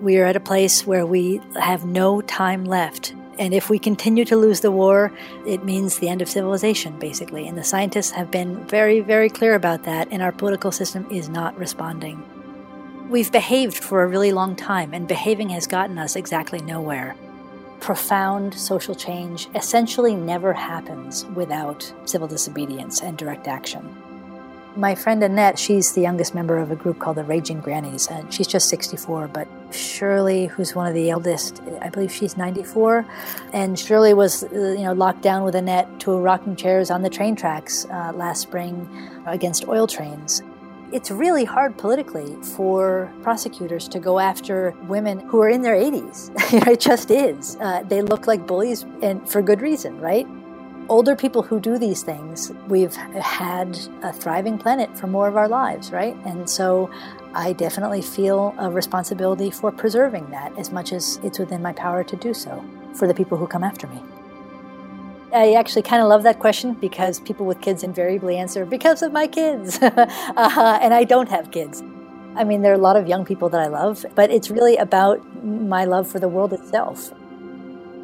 [0.00, 3.14] We are at a place where we have no time left.
[3.38, 5.12] And if we continue to lose the war,
[5.44, 7.48] it means the end of civilization, basically.
[7.48, 11.28] And the scientists have been very, very clear about that, and our political system is
[11.28, 12.22] not responding.
[13.08, 17.16] We've behaved for a really long time, and behaving has gotten us exactly nowhere.
[17.80, 23.96] Profound social change essentially never happens without civil disobedience and direct action.
[24.76, 28.32] My friend Annette, she's the youngest member of a group called the Raging Grannies, and
[28.32, 29.28] she's just 64.
[29.28, 33.04] But Shirley, who's one of the eldest, I believe she's 94,
[33.52, 37.10] and Shirley was, uh, you know, locked down with Annette to rocking chairs on the
[37.10, 38.88] train tracks uh, last spring
[39.26, 40.42] against oil trains.
[40.92, 46.30] It's really hard politically for prosecutors to go after women who are in their 80s.
[46.68, 47.56] it just is.
[47.60, 50.26] Uh, they look like bullies, and for good reason, right?
[50.88, 55.48] Older people who do these things, we've had a thriving planet for more of our
[55.48, 56.16] lives, right?
[56.24, 56.90] And so
[57.34, 62.02] I definitely feel a responsibility for preserving that as much as it's within my power
[62.04, 64.02] to do so for the people who come after me.
[65.32, 69.12] I actually kind of love that question because people with kids invariably answer, because of
[69.12, 69.78] my kids.
[69.82, 71.82] uh, and I don't have kids.
[72.34, 74.76] I mean, there are a lot of young people that I love, but it's really
[74.76, 77.12] about my love for the world itself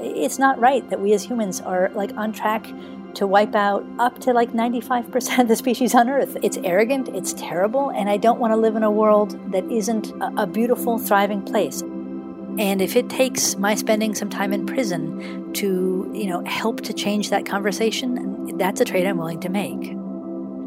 [0.00, 2.66] it's not right that we as humans are like on track
[3.14, 6.36] to wipe out up to like 95% of the species on Earth.
[6.42, 10.12] It's arrogant, it's terrible, and I don't want to live in a world that isn't
[10.20, 11.82] a, beautiful, thriving place.
[11.82, 16.92] And if it takes my spending some time in prison to, you know, help to
[16.92, 19.96] change that conversation, that's a trade I'm willing to make.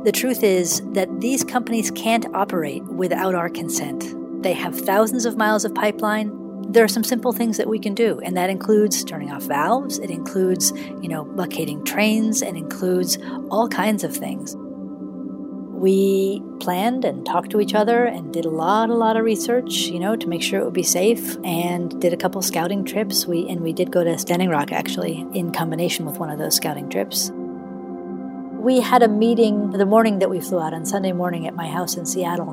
[0.03, 4.15] The truth is that these companies can't operate without our consent.
[4.41, 6.40] They have thousands of miles of pipeline
[6.71, 9.99] there are some simple things that we can do, and that includes turning off valves,
[9.99, 13.17] it includes, you know, blockading trains, it includes
[13.49, 14.55] all kinds of things.
[14.55, 19.87] We planned and talked to each other and did a lot, a lot of research,
[19.87, 23.25] you know, to make sure it would be safe, and did a couple scouting trips.
[23.25, 26.55] We and we did go to Standing Rock actually in combination with one of those
[26.55, 27.31] scouting trips
[28.61, 31.67] we had a meeting the morning that we flew out on Sunday morning at my
[31.67, 32.51] house in Seattle.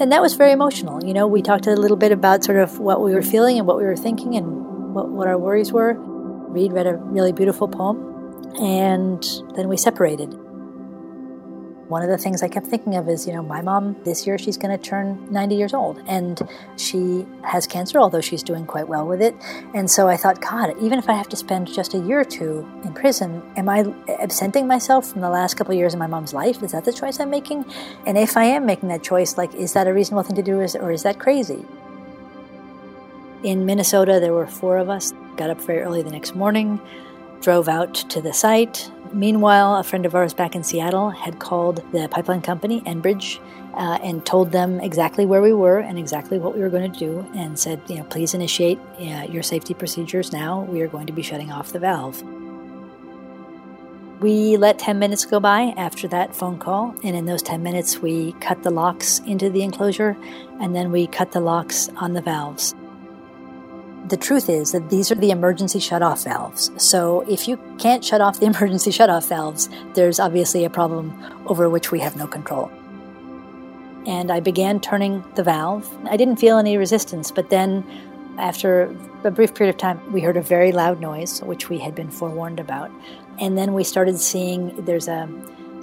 [0.00, 1.04] And that was very emotional.
[1.04, 3.66] You know, we talked a little bit about sort of what we were feeling and
[3.66, 5.94] what we were thinking and what, what our worries were.
[5.94, 7.98] Reed read a really beautiful poem.
[8.60, 9.24] And
[9.56, 10.47] then we separated.
[11.88, 14.36] One of the things I kept thinking of is, you know, my mom this year
[14.36, 16.38] she's going to turn 90 years old and
[16.76, 19.34] she has cancer, although she's doing quite well with it.
[19.72, 22.24] And so I thought, God, even if I have to spend just a year or
[22.24, 23.90] two in prison, am I
[24.20, 26.62] absenting myself from the last couple of years of my mom's life?
[26.62, 27.64] Is that the choice I'm making?
[28.06, 30.60] And if I am making that choice, like, is that a reasonable thing to do
[30.60, 31.64] or is that crazy?
[33.42, 36.80] In Minnesota, there were four of us, got up very early the next morning,
[37.40, 41.82] drove out to the site, Meanwhile, a friend of ours back in Seattle had called
[41.92, 43.40] the pipeline company, Enbridge,
[43.74, 46.98] uh, and told them exactly where we were and exactly what we were going to
[46.98, 50.62] do, and said, you know, please initiate uh, your safety procedures now.
[50.62, 52.22] We are going to be shutting off the valve.
[54.20, 58.00] We let 10 minutes go by after that phone call, and in those 10 minutes,
[58.00, 60.16] we cut the locks into the enclosure
[60.60, 62.74] and then we cut the locks on the valves
[64.08, 66.70] the truth is that these are the emergency shutoff valves.
[66.76, 71.12] So if you can't shut off the emergency shutoff valves, there's obviously a problem
[71.46, 72.70] over which we have no control.
[74.06, 75.90] And I began turning the valve.
[76.08, 77.84] I didn't feel any resistance, but then
[78.38, 81.94] after a brief period of time, we heard a very loud noise, which we had
[81.94, 82.90] been forewarned about.
[83.38, 85.28] And then we started seeing there's a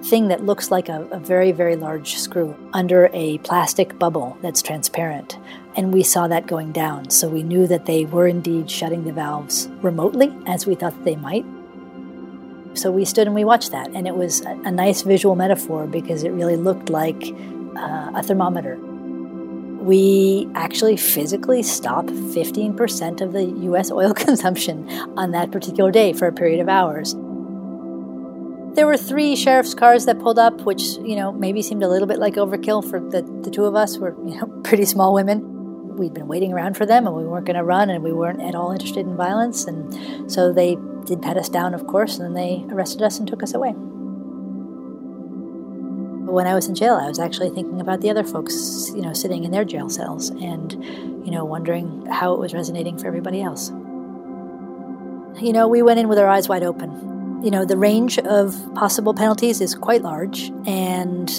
[0.04, 4.62] thing that looks like a, a very, very large screw under a plastic bubble that's
[4.62, 5.38] transparent.
[5.76, 7.10] And we saw that going down.
[7.10, 11.16] So we knew that they were indeed shutting the valves remotely, as we thought they
[11.16, 11.46] might.
[12.76, 13.90] So we stood and we watched that.
[13.94, 17.34] And it was a, a nice visual metaphor because it really looked like
[17.76, 18.78] uh, a thermometer.
[19.82, 26.28] We actually physically stopped 15% of the US oil consumption on that particular day for
[26.28, 27.16] a period of hours.
[28.76, 32.10] There were three sheriff's cars that pulled up, which, you know, maybe seemed a little
[32.10, 33.98] bit like overkill for the, the two of us.
[33.98, 35.96] We're, you know, pretty small women.
[35.96, 38.42] We'd been waiting around for them and we weren't going to run and we weren't
[38.42, 39.64] at all interested in violence.
[39.64, 43.26] And so they did pat us down, of course, and then they arrested us and
[43.26, 43.72] took us away.
[46.30, 49.14] When I was in jail, I was actually thinking about the other folks, you know,
[49.14, 50.74] sitting in their jail cells and,
[51.26, 53.70] you know, wondering how it was resonating for everybody else.
[55.42, 57.15] You know, we went in with our eyes wide open
[57.46, 60.52] you know, the range of possible penalties is quite large.
[60.66, 61.30] And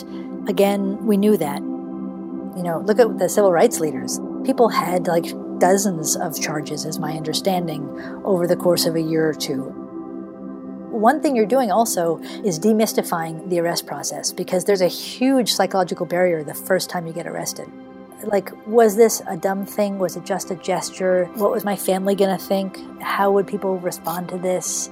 [0.49, 1.61] again, we knew that.
[1.61, 4.20] You know, look at the civil rights leaders.
[4.44, 5.26] People had like
[5.58, 7.82] dozens of charges, is my understanding,
[8.25, 9.64] over the course of a year or two.
[10.93, 16.06] One thing you're doing also is demystifying the arrest process because there's a huge psychological
[16.06, 17.69] barrier the first time you get arrested.
[18.23, 19.99] Like, was this a dumb thing?
[19.99, 21.25] Was it just a gesture?
[21.35, 22.79] What was my family going to think?
[23.03, 24.88] How would people respond to this?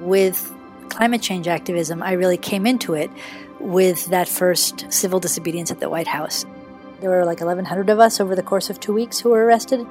[0.00, 0.52] With
[0.90, 3.10] climate change activism, I really came into it
[3.60, 6.44] with that first civil disobedience at the White House.
[7.00, 9.86] There were like 1,100 of us over the course of two weeks who were arrested.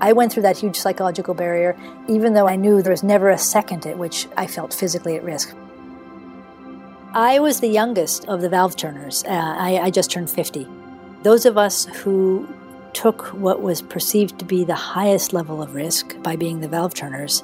[0.00, 1.76] I went through that huge psychological barrier,
[2.08, 5.22] even though I knew there was never a second at which I felt physically at
[5.22, 5.54] risk.
[7.12, 9.22] I was the youngest of the valve turners.
[9.24, 10.66] Uh, I, I just turned 50.
[11.22, 12.48] Those of us who
[12.92, 16.94] took what was perceived to be the highest level of risk by being the valve
[16.94, 17.42] turners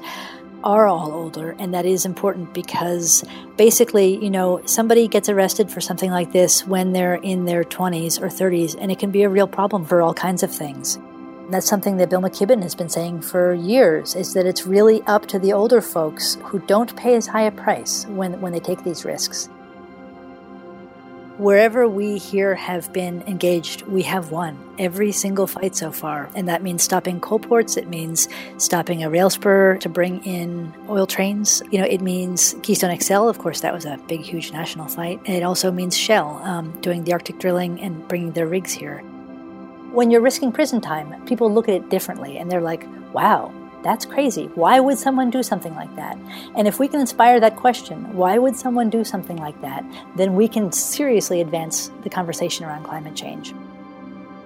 [0.65, 3.25] are all older, and that is important because
[3.57, 8.21] basically, you know, somebody gets arrested for something like this when they're in their 20s
[8.21, 10.99] or 30s, and it can be a real problem for all kinds of things.
[11.51, 15.27] That's something that Bill McKibben has been saying for years is that it's really up
[15.27, 18.85] to the older folks who don't pay as high a price when, when they take
[18.85, 19.49] these risks.
[21.41, 26.29] Wherever we here have been engaged, we have won every single fight so far.
[26.35, 27.79] And that means stopping coal ports.
[27.79, 28.29] It means
[28.59, 31.63] stopping a rail spur to bring in oil trains.
[31.71, 33.27] You know, it means Keystone XL.
[33.27, 35.19] Of course, that was a big, huge national fight.
[35.25, 38.99] And it also means Shell um, doing the Arctic drilling and bringing their rigs here.
[39.93, 42.85] When you're risking prison time, people look at it differently and they're like,
[43.15, 43.51] wow,
[43.83, 44.47] that's crazy.
[44.55, 46.19] Why would someone do something like that?
[46.57, 49.85] And if we can inspire that question, why would someone do something like that?
[50.17, 53.55] Then we can seriously advance the conversation around climate change.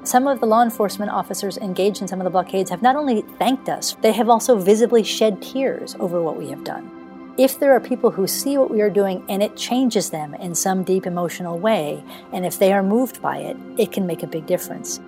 [0.04, 3.22] Some of the law enforcement officers engaged in some of the blockades have not only
[3.38, 6.90] thanked us, they have also visibly shed tears over what we have done.
[7.36, 10.54] If there are people who see what we are doing and it changes them in
[10.54, 14.28] some deep emotional way, and if they are moved by it, it can make a
[14.28, 15.00] big difference.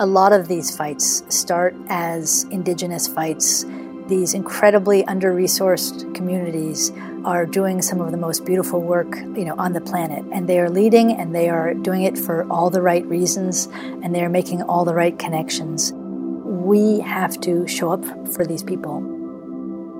[0.00, 3.66] A lot of these fights start as indigenous fights.
[4.06, 6.92] These incredibly under-resourced communities
[7.24, 10.60] are doing some of the most beautiful work, you know, on the planet, and they
[10.60, 14.28] are leading and they are doing it for all the right reasons and they are
[14.28, 15.92] making all the right connections.
[15.92, 19.17] We have to show up for these people.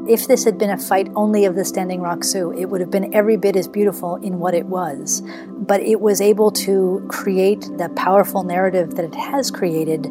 [0.09, 2.91] If this had been a fight only of the Standing Rock Sioux, it would have
[2.91, 5.23] been every bit as beautiful in what it was.
[5.49, 10.11] But it was able to create the powerful narrative that it has created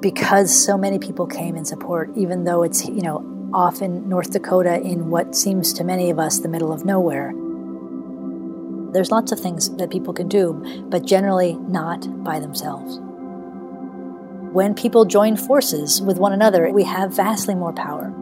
[0.00, 4.30] because so many people came in support, even though it's, you know, off in North
[4.30, 7.34] Dakota in what seems to many of us the middle of nowhere.
[8.94, 12.98] There's lots of things that people can do, but generally not by themselves.
[14.54, 18.14] When people join forces with one another, we have vastly more power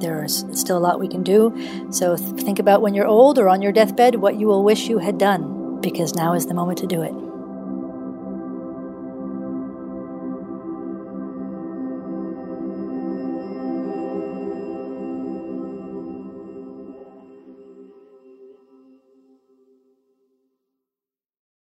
[0.00, 1.52] there's still a lot we can do.
[1.90, 4.98] So think about when you're old or on your deathbed what you will wish you
[4.98, 7.12] had done, because now is the moment to do it.